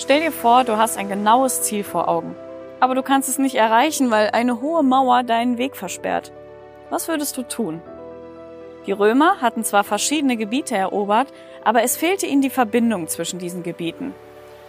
[0.00, 2.34] Stell dir vor, du hast ein genaues Ziel vor Augen.
[2.80, 6.32] Aber du kannst es nicht erreichen, weil eine hohe Mauer deinen Weg versperrt.
[6.88, 7.82] Was würdest du tun?
[8.86, 11.28] Die Römer hatten zwar verschiedene Gebiete erobert,
[11.64, 14.14] aber es fehlte ihnen die Verbindung zwischen diesen Gebieten.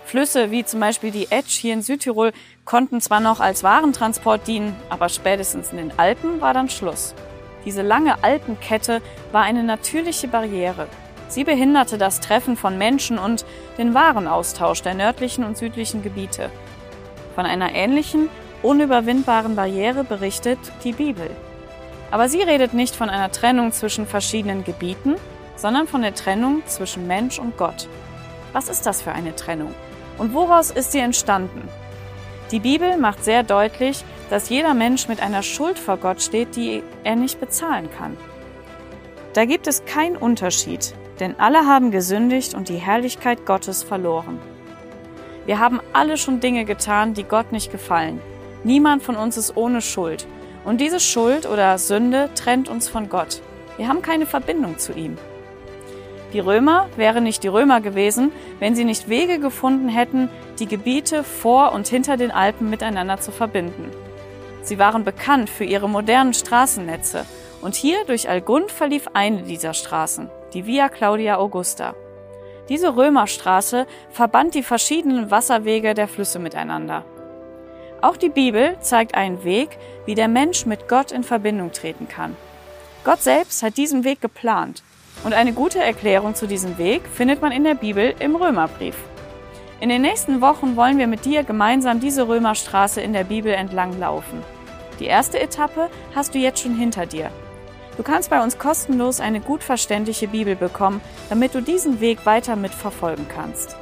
[0.03, 2.33] Flüsse wie zum Beispiel die Etsch hier in Südtirol
[2.65, 7.15] konnten zwar noch als Warentransport dienen, aber spätestens in den Alpen war dann Schluss.
[7.63, 9.01] Diese lange Alpenkette
[9.31, 10.87] war eine natürliche Barriere.
[11.31, 13.45] Sie behinderte das Treffen von Menschen und
[13.77, 16.49] den Warenaustausch der nördlichen und südlichen Gebiete.
[17.35, 18.29] Von einer ähnlichen,
[18.61, 21.29] unüberwindbaren Barriere berichtet die Bibel.
[22.11, 25.15] Aber sie redet nicht von einer Trennung zwischen verschiedenen Gebieten,
[25.55, 27.87] sondern von der Trennung zwischen Mensch und Gott.
[28.51, 29.73] Was ist das für eine Trennung?
[30.17, 31.69] Und woraus ist sie entstanden?
[32.51, 36.83] Die Bibel macht sehr deutlich, dass jeder Mensch mit einer Schuld vor Gott steht, die
[37.05, 38.17] er nicht bezahlen kann.
[39.31, 44.39] Da gibt es keinen Unterschied, denn alle haben gesündigt und die Herrlichkeit Gottes verloren.
[45.45, 48.19] Wir haben alle schon Dinge getan, die Gott nicht gefallen.
[48.63, 50.27] Niemand von uns ist ohne Schuld.
[50.65, 53.41] Und diese Schuld oder Sünde trennt uns von Gott.
[53.77, 55.17] Wir haben keine Verbindung zu ihm.
[56.33, 61.23] Die Römer wären nicht die Römer gewesen, wenn sie nicht Wege gefunden hätten, die Gebiete
[61.23, 63.91] vor und hinter den Alpen miteinander zu verbinden.
[64.63, 67.25] Sie waren bekannt für ihre modernen Straßennetze
[67.61, 71.95] und hier durch Algund verlief eine dieser Straßen die Via Claudia Augusta.
[72.69, 77.05] Diese Römerstraße verband die verschiedenen Wasserwege der Flüsse miteinander.
[78.01, 82.35] Auch die Bibel zeigt einen Weg, wie der Mensch mit Gott in Verbindung treten kann.
[83.03, 84.83] Gott selbst hat diesen Weg geplant
[85.23, 88.95] und eine gute Erklärung zu diesem Weg findet man in der Bibel im Römerbrief.
[89.79, 93.99] In den nächsten Wochen wollen wir mit dir gemeinsam diese Römerstraße in der Bibel entlang
[93.99, 94.43] laufen.
[94.99, 97.31] Die erste Etappe hast du jetzt schon hinter dir.
[98.01, 102.55] Du kannst bei uns kostenlos eine gut verständliche Bibel bekommen, damit du diesen Weg weiter
[102.55, 103.75] mitverfolgen kannst.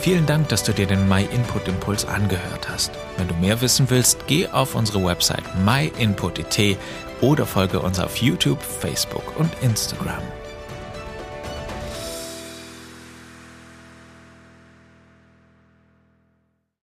[0.00, 2.92] Vielen Dank, dass du dir den My Input Impuls angehört hast.
[3.16, 6.78] Wenn du mehr wissen willst, geh auf unsere Website myinput.it
[7.20, 10.22] oder folge uns auf YouTube, Facebook und Instagram.